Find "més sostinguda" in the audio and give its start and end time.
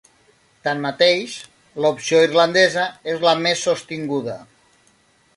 3.43-4.39